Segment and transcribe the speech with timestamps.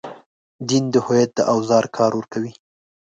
[0.67, 2.53] دین د هویت د اوزار کار ورکوي.